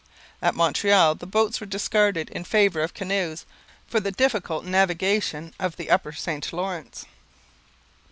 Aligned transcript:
At 0.41 0.55
Montreal 0.55 1.13
the 1.13 1.27
boats 1.27 1.59
were 1.61 1.67
discarded 1.67 2.31
in 2.31 2.43
favour 2.43 2.81
of 2.81 2.95
canoes 2.95 3.45
for 3.85 3.99
the 3.99 4.11
difficult 4.11 4.65
navigation 4.65 5.53
of 5.59 5.77
the 5.77 5.91
upper 5.91 6.11
St 6.11 6.51
Lawrence. 6.51 7.05